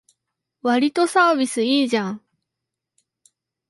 [0.63, 2.23] わりとサービスいいじゃん